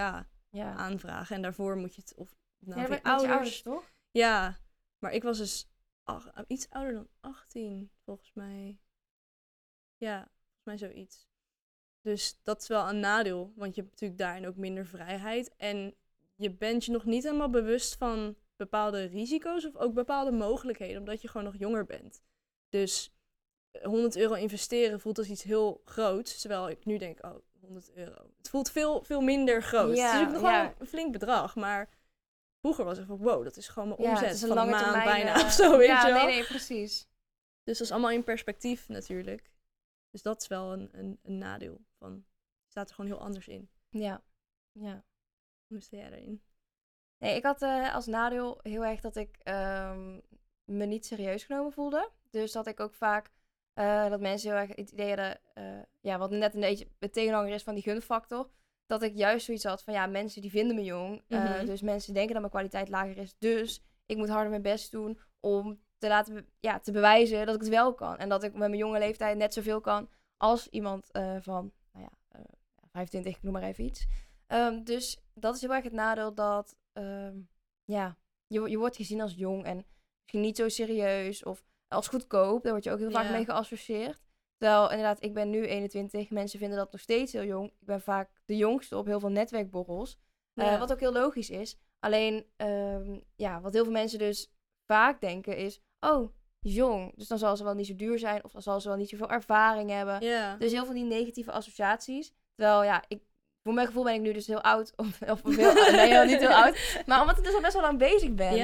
[0.50, 0.74] Ja.
[0.74, 1.36] aanvragen.
[1.36, 3.30] En daarvoor moet je het of nou, ja, je ouders.
[3.32, 3.92] ouders, toch?
[4.10, 4.58] Ja,
[4.98, 5.68] maar ik was dus
[6.02, 8.78] ach- iets ouder dan 18, volgens mij.
[9.96, 11.26] Ja, volgens mij zoiets.
[12.02, 15.54] Dus dat is wel een nadeel, want je hebt natuurlijk daarin ook minder vrijheid.
[15.56, 15.94] En
[16.34, 21.22] je bent je nog niet helemaal bewust van bepaalde risico's of ook bepaalde mogelijkheden, omdat
[21.22, 22.22] je gewoon nog jonger bent.
[22.68, 23.14] Dus
[23.82, 28.30] 100 euro investeren voelt als iets heel groots, terwijl ik nu denk, oh, 100 euro.
[28.38, 29.96] Het voelt veel, veel minder groot.
[29.96, 30.74] Ja, het is ook nog wel ja.
[30.78, 31.88] een flink bedrag, maar
[32.60, 34.58] vroeger was het van, wow, dat is gewoon mijn Ja, omzet het is een van
[34.58, 35.04] een maand termijn.
[35.04, 36.24] bijna eh, of zo, weet ja, je wel.
[36.24, 37.08] nee, nee, precies.
[37.64, 39.51] Dus dat is allemaal in perspectief natuurlijk.
[40.12, 43.48] Dus dat is wel een, een, een nadeel van, het staat er gewoon heel anders
[43.48, 43.70] in.
[43.88, 44.22] Ja.
[44.72, 45.04] Ja.
[45.66, 46.42] Hoe sta jij daarin?
[47.18, 50.18] Nee, ik had eh, als nadeel heel erg dat ik ehm,
[50.64, 52.10] me niet serieus genomen voelde.
[52.30, 53.30] Dus dat ik ook vaak,
[53.72, 57.12] eh, dat mensen heel erg het idee hadden, eh, ja, wat net een beetje het
[57.12, 58.50] tegenhanger is van die gunfactor.
[58.86, 61.22] Dat ik juist zoiets had van, ja, mensen die vinden me jong.
[61.28, 61.66] Mhm.
[61.66, 63.38] dus mensen denken dat mijn kwaliteit lager is.
[63.38, 67.60] Dus ik moet harder mijn best doen om te laten, ja, te bewijzen dat ik
[67.60, 68.16] het wel kan.
[68.16, 72.04] En dat ik met mijn jonge leeftijd net zoveel kan als iemand eh, van, nou
[72.04, 72.44] ja, eh,
[72.90, 74.06] 25, ik noem maar even iets.
[74.46, 77.36] Ehm, dus dat is heel erg het nadeel dat, ehm,
[77.84, 79.76] ja, je, je wordt gezien als jong en
[80.20, 82.62] misschien niet zo serieus of als goedkoop.
[82.62, 83.30] Daar word je ook heel vaak Ja.
[83.30, 84.22] mee geassocieerd.
[84.56, 87.68] Terwijl inderdaad, ik ben nu 21, mensen vinden dat nog steeds heel jong.
[87.68, 90.18] Ik ben vaak de jongste op heel veel netwerkborrels.
[90.54, 91.78] Eh, wat ook heel logisch is.
[91.98, 94.52] Alleen, ehm, ja, wat heel veel mensen dus
[94.86, 96.28] vaak denken is, oh,
[96.60, 97.12] jong.
[97.16, 99.08] Dus dan zal ze wel niet zo duur zijn of dan zal ze wel niet
[99.08, 100.20] zoveel ervaring hebben.
[100.58, 102.32] Dus heel veel die negatieve associaties.
[102.54, 103.22] Terwijl, ja, ik,
[103.62, 104.92] voor mijn gevoel ben ik nu dus heel oud.
[104.96, 107.02] Of, of veel, nee, heel niet heel oud.
[107.06, 108.56] Maar omdat ik dus al best wel lang bezig ben,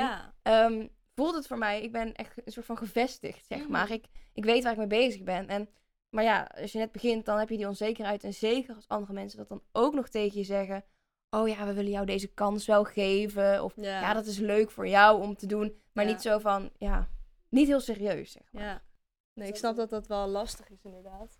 [0.42, 3.70] ehm, voelt het voor mij, ik ben echt een soort van gevestigd, zeg Mhm.
[3.70, 3.90] maar.
[3.90, 5.48] Ik, ik weet waar ik mee bezig ben.
[5.48, 5.68] En,
[6.10, 8.24] maar ja, als je net begint, dan heb je die onzekerheid.
[8.24, 10.84] En zeker als andere mensen dat dan ook nog tegen je zeggen.
[11.30, 13.64] Oh ja, we willen jou deze kans wel geven.
[13.64, 14.00] Of Ja.
[14.00, 15.80] ja, dat is leuk voor jou om te doen.
[15.92, 17.08] Maar niet zo van, ja,
[17.48, 18.62] niet heel serieus, zeg maar.
[18.62, 18.82] Ja.
[19.32, 21.38] Nee, ik snap dat dat wel lastig is inderdaad.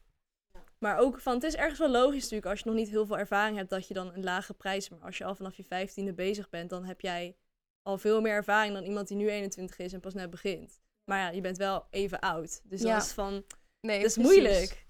[0.78, 3.18] Maar ook van, het is ergens wel logisch natuurlijk als je nog niet heel veel
[3.18, 6.12] ervaring hebt dat je dan een lage prijs, maar als je al vanaf je vijftiende
[6.14, 7.36] bezig bent, dan heb jij
[7.82, 10.80] al veel meer ervaring dan iemand die nu 21 is en pas net begint.
[11.04, 12.60] Maar ja, je bent wel even oud.
[12.64, 12.94] Dus Ja.
[12.94, 13.44] dat is van,
[13.80, 14.32] Nee, dat is precies.
[14.32, 14.86] moeilijk.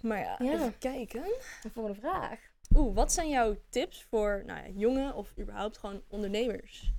[0.00, 0.52] Maar ja, Ja.
[0.52, 1.22] even kijken.
[1.62, 2.40] De volgende vraag.
[2.76, 6.92] Oeh, wat zijn jouw tips voor nou ja, jonge of überhaupt gewoon ondernemers?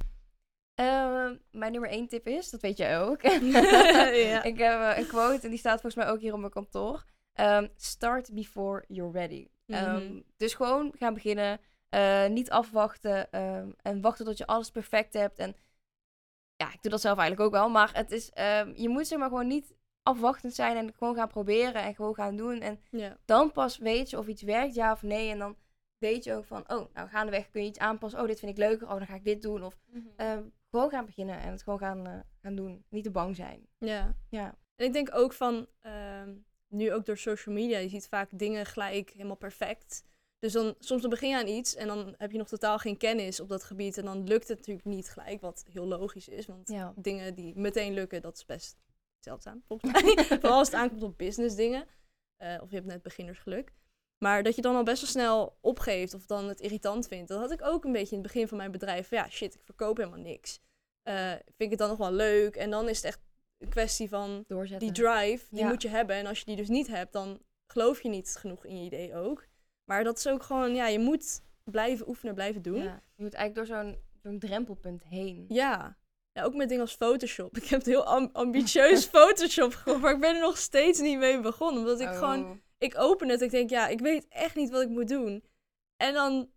[0.77, 3.21] Ehm, mijn nummer één tip is, dat weet jij ook.
[3.41, 4.43] Ja.
[4.51, 7.03] Ik heb eh, een quote en die staat volgens mij ook hier op mijn kantoor.
[7.33, 9.47] Ehm, start before you're ready.
[9.67, 10.19] Ehm, Mhm.
[10.37, 11.59] dus gewoon gaan beginnen.
[11.89, 13.31] eh, niet afwachten
[13.81, 15.39] en wachten tot je alles perfect hebt.
[15.39, 15.55] En
[16.55, 17.69] ja, ik doe dat zelf eigenlijk ook wel.
[17.69, 18.29] Maar het is,
[18.73, 22.35] je moet zeg maar gewoon niet afwachtend zijn en gewoon gaan proberen en gewoon gaan
[22.35, 22.61] doen.
[22.61, 23.17] En ja.
[23.25, 25.29] dan pas weet je of iets werkt, ja of nee.
[25.31, 25.55] En dan
[25.97, 28.19] weet je ook van, oh, nou gaandeweg kun je iets aanpassen.
[28.21, 28.87] Oh, dit vind ik leuker.
[28.87, 29.63] Oh, dan ga ik dit doen.
[29.63, 29.77] Of
[30.15, 32.83] ehm, gewoon gaan beginnen en het gewoon gaan, eh, gaan doen.
[32.89, 33.67] Niet te bang zijn.
[33.77, 34.15] ja.
[34.29, 34.55] Ja.
[34.75, 36.35] En ik denk ook van, ehm,
[36.67, 40.03] nu ook door social media, je ziet vaak dingen gelijk helemaal perfect.
[40.39, 42.97] Dus dan, soms dan begin je aan iets en dan heb je nog totaal geen
[42.97, 43.97] kennis op dat gebied.
[43.97, 46.45] En dan lukt het natuurlijk niet gelijk, wat heel logisch is.
[46.45, 46.93] Want Ja.
[46.95, 48.77] dingen die meteen lukken, dat is best
[49.19, 50.01] zeldzaam, volgens mij.
[50.39, 51.85] Vooral als het aankomt op business dingen.
[52.37, 53.73] Eh, of je hebt net beginnersgeluk.
[54.17, 57.27] Maar dat je dan al best wel snel opgeeft of dan het irritant vindt.
[57.29, 59.09] Dat had ik ook een beetje in het begin van mijn bedrijf.
[59.09, 60.59] Ja, shit, ik verkoop helemaal niks.
[61.03, 62.55] Eh, vind ik het dan nog wel leuk?
[62.55, 63.19] En dan is het echt
[63.57, 64.93] een kwestie van Doorzetten.
[64.93, 65.67] die drive, die Ja.
[65.67, 66.15] moet je hebben.
[66.15, 67.39] En als je die dus niet hebt, dan
[67.71, 69.45] geloof je niet genoeg in je idee ook.
[69.85, 72.83] Maar dat is ook gewoon, ja, je moet blijven oefenen, blijven doen.
[72.83, 75.45] Ja, je moet eigenlijk door zo'n zo'n drempelpunt heen.
[75.47, 75.97] Ja.
[76.31, 77.57] Ja, ook met dingen als Photoshop.
[77.57, 81.17] Ik heb het heel am- ambitieus Photoshop gekocht, maar ik ben er nog steeds niet
[81.17, 81.79] mee begonnen.
[81.81, 82.51] Omdat ik gewoon, Oh.
[82.77, 85.43] Ik open het ik denk, ja, ik weet echt niet wat ik moet doen.
[85.97, 86.51] En dan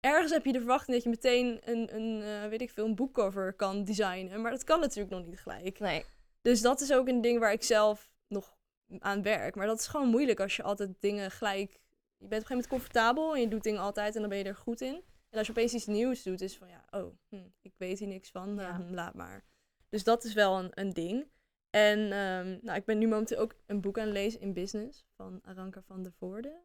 [0.00, 2.94] ergens heb je de verwachting dat je meteen een, een eh, weet ik veel, een
[2.94, 4.40] boekcover kan designen.
[4.40, 5.78] Maar dat kan natuurlijk nog niet gelijk.
[5.78, 6.04] Nee.
[6.42, 8.56] Dus dat is ook een ding waar ik zelf nog
[8.98, 9.54] aan werk.
[9.54, 11.80] Maar dat is gewoon moeilijk als je altijd dingen gelijk...
[12.16, 14.38] Je bent op een gegeven moment comfortabel en je doet dingen altijd en dan ben
[14.38, 15.02] je er goed in.
[15.30, 18.08] En als je opeens iets nieuws doet, is van ja, oh, hm, ik weet hier
[18.08, 18.68] niks van, Ja.
[18.68, 19.44] eh, laat maar.
[19.88, 21.26] Dus dat is wel een, een ding.
[21.72, 25.06] En ehm, nou, ik ben nu momenteel ook een boek aan het lezen in business
[25.16, 26.60] van Aranka van der Voorde.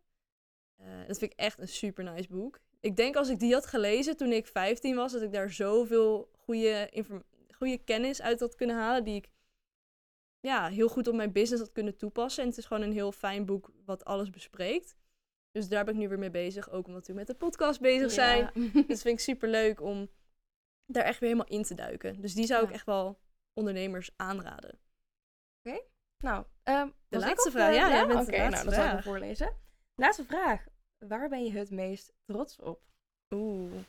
[0.76, 2.60] Eh, dat vind ik echt een super nice boek.
[2.80, 6.30] Ik denk als ik die had gelezen toen ik 15 was, dat ik daar zoveel
[6.38, 7.06] goede,
[7.52, 9.30] goede kennis uit had kunnen halen die ik
[10.40, 12.44] ja, heel goed op mijn business had kunnen toepassen.
[12.44, 14.98] En het is gewoon een heel fijn boek wat alles bespreekt.
[15.52, 18.12] Dus daar ben ik nu weer mee bezig, ook omdat we met de podcast bezig
[18.12, 18.50] zijn.
[18.54, 18.82] Ja.
[18.88, 20.10] Dus vind ik super leuk om
[20.86, 22.22] daar echt weer helemaal in te duiken.
[22.22, 23.20] Dus die zou ik echt wel
[23.54, 24.80] ondernemers aanraden.
[26.24, 29.56] Nou, ehm, ik laatste vraag, eh, ja, Oké, de nou, dan zal ik hem voorlezen.
[29.96, 30.66] Laatste vraag.
[30.98, 32.82] Waar ben je het meest trots op?
[33.34, 33.84] Oeh.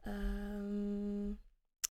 [0.00, 1.28] Ehm,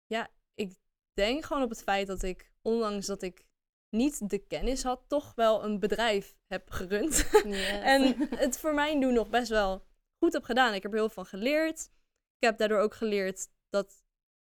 [0.07, 0.75] ja, ik
[1.13, 3.45] denk gewoon op het feit dat ik, ondanks dat ik
[3.89, 7.29] niet de kennis had, toch wel een bedrijf heb gerund.
[7.93, 9.85] En het voor mijn doen nog best wel
[10.23, 10.73] goed heb gedaan.
[10.73, 11.89] Ik heb er heel veel van geleerd.
[12.35, 14.03] Ik heb daardoor ook geleerd dat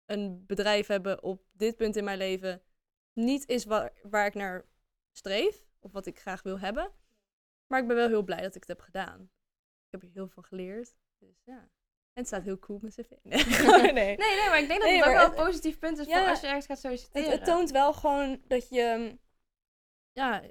[0.06, 2.62] een bedrijf hebben op dit punt in mijn leven
[3.16, 4.66] niet is waar, waar ik naar
[5.12, 5.64] streef.
[5.80, 6.92] Of wat ik graag wil hebben.
[7.68, 9.22] Maar ik ben wel heel blij dat ik het heb gedaan.
[9.86, 10.96] Ik heb er heel veel geleerd.
[11.20, 11.70] Dus ja.
[12.14, 13.12] En het staat heel cool op mijn cv.
[13.24, 14.18] Nee, nee.
[14.18, 16.20] Nee, nee, maar ik denk dat Nee, het ook wel een positief punt is Ja,
[16.20, 17.30] voor als je ergens gaat solliciteren.
[17.30, 19.18] Het, het toont wel gewoon dat je
[20.12, 20.44] ja,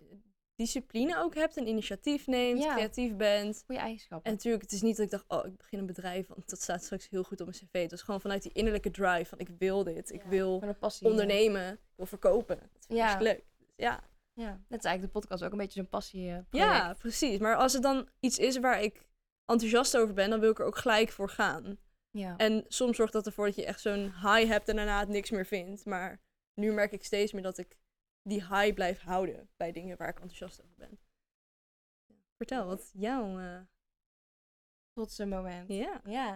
[0.57, 1.57] discipline ook hebt.
[1.57, 2.63] En initiatief neemt.
[2.63, 2.75] Ja.
[2.75, 3.63] Creatief bent.
[3.67, 4.27] Goede eigenschappen.
[4.31, 6.63] En natuurlijk, het is niet dat ik dacht, oh, ik begin een bedrijf, want dat
[6.63, 7.83] staat straks heel goed op mijn cv.
[7.83, 11.09] Het was gewoon vanuit die innerlijke drive van, ik wil dit, ik Ja, wil passie.
[11.09, 12.59] ondernemen, ik wil verkopen.
[12.59, 13.45] Dat vind ik leuk.
[13.59, 14.03] Dus ja.
[14.37, 17.39] Ja, dat is eigenlijk de podcast ook een beetje zo'n passie eh, ja, precies.
[17.39, 19.09] Maar als het dan iets is waar ik
[19.45, 21.79] enthousiast over ben, dan wil ik er ook gelijk voor gaan.
[22.11, 22.37] Ja.
[22.37, 25.31] En soms zorgt dat ervoor dat je echt zo'n high hebt en daarna het niks
[25.31, 25.85] meer vindt.
[25.85, 26.21] Maar
[26.55, 27.77] nu merk ik steeds meer dat ik
[28.29, 30.99] die high blijf houden bij dingen waar ik enthousiast over ben.
[32.37, 33.39] Vertel, wat is jouw...
[33.39, 33.61] eh,
[34.93, 35.69] Trotse moment.
[35.69, 36.01] ja.
[36.05, 36.29] Ja.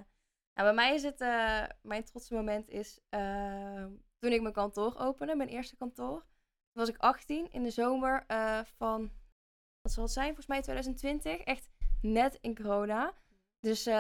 [0.55, 3.87] Nou, bij mij is het, eh, mijn trotse moment is eh,
[4.19, 6.21] toen ik mijn kantoor opende, mijn eerste kantoor.
[6.21, 9.11] Toen was ik 18 in de zomer eh, van,
[9.81, 11.41] wat zal het zijn, volgens mij 2020.
[11.41, 11.69] Echt
[12.03, 13.15] net in corona.
[13.61, 13.95] Dus, eh,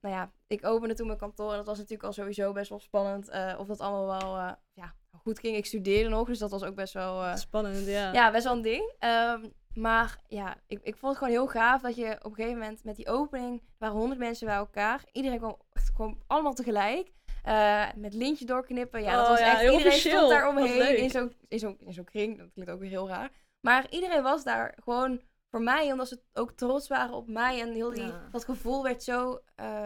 [0.00, 2.80] nou ja, ik opende toen mijn kantoor en dat was natuurlijk al sowieso best wel
[2.80, 3.28] spannend.
[3.28, 5.56] eh, of dat allemaal wel, eh, ja, goed ging.
[5.56, 7.22] Ik studeerde nog, dus dat was ook best wel...
[7.22, 8.12] eh, Spannend, ja.
[8.12, 8.92] ja, best wel een ding.
[8.98, 12.58] Ehm, maar ja, ik, ik vond het gewoon heel gaaf dat je op een gegeven
[12.58, 15.04] moment met die opening, waren honderd mensen bij elkaar.
[15.12, 15.56] Iedereen
[15.94, 17.12] kwam allemaal tegelijk.
[17.42, 19.02] Eh, met lintje doorknippen.
[19.02, 20.16] Ja, dat Oh was ja, echt, heel iedereen officieel.
[20.16, 22.38] stond daar omheen in zo'n in zo'n in zo'n kring.
[22.38, 23.30] Dat klinkt ook weer heel raar.
[23.60, 27.60] Maar iedereen was daar gewoon voor mij, omdat ze ook trots waren op mij.
[27.60, 28.28] En heel die, Ja.
[28.32, 29.40] dat gevoel werd zo...
[29.54, 29.84] eh,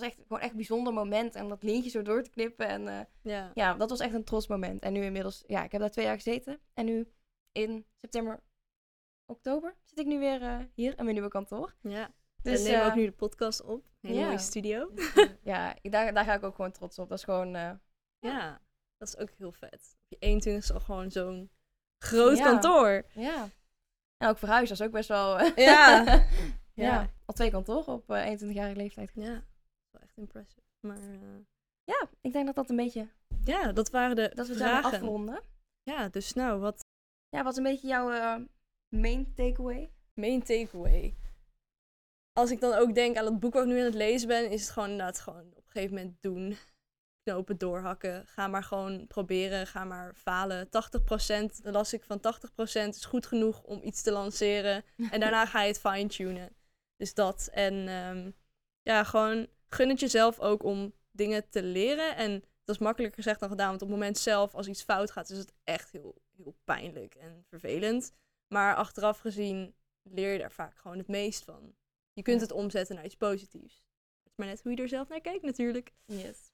[0.00, 1.34] was echt gewoon echt een bijzonder moment.
[1.34, 2.66] En dat lintje zo door te knippen.
[2.68, 3.50] En eh, ja.
[3.54, 4.82] ja, dat was echt een trots moment.
[4.82, 6.60] En nu inmiddels, ja, ik heb daar twee jaar gezeten.
[6.74, 7.08] En nu
[7.52, 8.40] in september,
[9.26, 11.74] oktober zit ik nu weer eh, hier in mijn nieuwe kantoor.
[11.80, 12.10] Ja.
[12.42, 13.84] Dus, nemen eh, ook nu de podcast op.
[14.00, 14.24] Een ja.
[14.24, 14.90] mooie studio.
[15.42, 17.08] ja, ik- daar, daar ga ik ook gewoon trots op.
[17.08, 17.70] Dat is gewoon, eh,
[18.18, 18.60] Ja,
[18.96, 19.96] dat is ook heel vet.
[20.02, 21.50] Op je 21 is al gewoon zo'n
[21.98, 22.44] groot Ja.
[22.44, 23.04] kantoor.
[23.12, 23.48] ja.
[24.16, 25.38] En ook verhuizen, dat is ook best wel...
[25.38, 26.04] eh, Ja.
[26.04, 26.24] ja.
[26.84, 27.10] Ja.
[27.24, 29.10] al twee kantoren op eh 21-jarige leeftijd.
[29.14, 29.44] Ja,
[30.14, 30.62] echt impressive.
[30.80, 31.38] Maar eh,
[31.84, 33.08] Ja, ik denk dat dat een beetje,
[33.44, 34.98] ja, dat waren de dat we daar vragen.
[34.98, 35.40] afronden.
[35.82, 36.84] Ja, dus nou, wat
[37.28, 38.36] Ja, wat is een beetje jouw eh,
[38.88, 39.90] main takeaway?
[40.14, 41.14] main takeaway?
[42.32, 44.50] Als ik dan ook denk aan het boek wat ik nu aan het lezen ben,
[44.50, 46.56] is het gewoon inderdaad gewoon op een gegeven moment doen.
[47.22, 48.26] Knopen doorhakken.
[48.26, 49.66] Ga maar gewoon proberen.
[49.66, 50.66] Ga maar falen.
[50.66, 50.70] 80%
[51.62, 54.84] las ik van 80% is goed genoeg om iets te lanceren.
[55.10, 56.56] En daarna ga je het fine-tunen.
[56.96, 57.48] Dus dat.
[57.52, 58.30] En ehm,
[58.82, 62.16] ja, gewoon gun het jezelf ook om dingen te leren.
[62.16, 63.68] En dat is makkelijker gezegd dan gedaan.
[63.68, 67.14] Want op het moment zelf, als iets fout gaat, is het echt heel, heel pijnlijk
[67.14, 68.12] en vervelend.
[68.48, 71.74] Maar achteraf gezien leer je daar vaak gewoon het meest van.
[72.12, 73.74] Je kunt het omzetten naar iets positiefs.
[74.22, 75.92] Het is maar net hoe je er zelf naar kijkt natuurlijk.
[76.04, 76.52] Yes.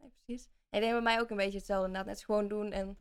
[0.00, 0.44] Nee, precies.
[0.70, 1.86] Ik denk bij mij ook een beetje hetzelfde.
[1.86, 2.98] Inderdaad, net gewoon doen en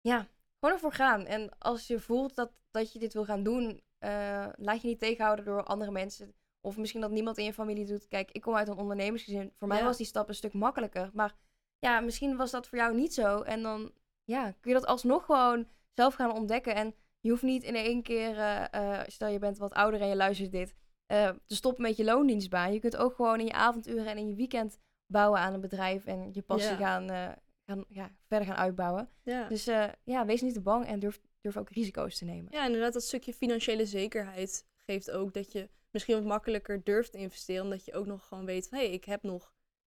[0.00, 1.26] ja, gewoon ervoor gaan.
[1.26, 4.98] En als je voelt dat, dat je dit wil gaan doen, eh, laat je niet
[4.98, 6.34] tegenhouden door andere mensen.
[6.60, 8.08] Of misschien dat niemand in je familie doet.
[8.08, 9.52] Kijk, ik kom uit een ondernemersgezin.
[9.58, 9.84] Voor mij Ja.
[9.84, 11.10] was die stap een stuk makkelijker.
[11.12, 11.34] Maar
[11.78, 13.40] ja, misschien was dat voor jou niet zo.
[13.42, 13.92] En dan
[14.24, 16.74] ja, kun je dat alsnog gewoon zelf gaan ontdekken.
[16.74, 20.08] En je hoeft niet in één keer, eh, eh, stel je bent wat ouder en
[20.08, 20.74] je luistert dit,
[21.06, 22.72] eh, te stoppen met je loondienstbaan.
[22.72, 26.04] Je kunt ook gewoon in je avonduren en in je weekend bouwen aan een bedrijf
[26.06, 26.76] en je passie Ja.
[26.76, 29.08] gaan, gaan, ja, verder gaan uitbouwen.
[29.22, 29.48] Ja.
[29.48, 29.64] Dus
[30.04, 32.52] ja, wees niet te bang en durf, durf ook risico's te nemen.
[32.52, 35.68] ja, inderdaad, dat stukje financiële zekerheid geeft ook dat je
[35.98, 37.62] misschien wat makkelijker durft te investeren.
[37.62, 39.52] Omdat je ook nog gewoon weet van, hé, hey, ik heb nog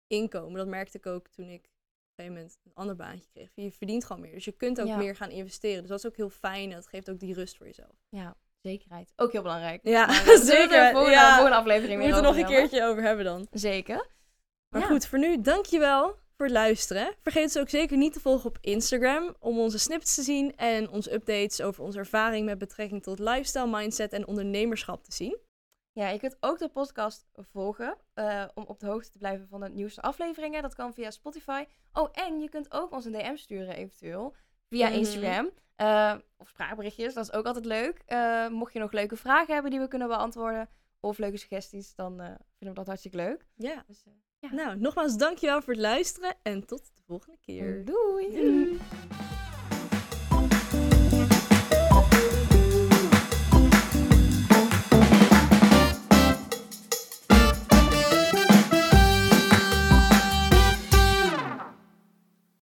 [0.06, 0.56] inkomen.
[0.58, 3.50] Dat merkte ik ook toen ik op een gegeven moment een ander baantje kreeg.
[3.54, 4.96] Je verdient gewoon meer, dus je kunt ook Ja.
[4.96, 5.80] meer gaan investeren.
[5.80, 7.94] Dus dat is ook heel fijn en dat geeft ook die rust voor jezelf.
[8.08, 9.12] Ja, zekerheid.
[9.16, 9.80] Ook heel belangrijk.
[9.82, 10.90] Ja, Maar, eh, zeker.
[10.90, 11.34] volgende, Ja.
[11.34, 13.46] volgende aflevering We moeten nog over een keertje over hebben dan.
[13.50, 14.06] Zeker.
[14.68, 14.86] Maar Ja.
[14.86, 16.06] goed, voor nu, dankjewel
[16.36, 17.14] voor het luisteren.
[17.22, 20.90] Vergeet ons ook zeker niet te volgen op Instagram om onze snippets te zien en
[20.90, 25.38] onze updates over onze ervaring met betrekking tot lifestyle, mindset en ondernemerschap te zien.
[25.98, 29.60] Ja, je kunt ook de podcast volgen eh, om op de hoogte te blijven van
[29.60, 30.62] de nieuwste afleveringen.
[30.62, 31.64] Dat kan via Spotify.
[31.92, 34.34] Oh, en je kunt ook ons een DM sturen eventueel
[34.68, 34.96] via Mhm.
[34.98, 35.50] Instagram.
[35.76, 38.02] Eh, of spraakberichtjes, dat is ook altijd leuk.
[38.06, 40.68] Eh, mocht je nog leuke vragen hebben die we kunnen beantwoorden
[41.00, 43.44] of leuke suggesties, dan vinden we dat hartstikke leuk.
[43.54, 43.84] Ja.
[43.86, 44.02] Dus,
[44.40, 47.84] eh, Nou, nogmaals dankjewel voor het luisteren en tot de volgende keer.
[47.84, 48.30] doei!
[48.30, 48.78] Doei.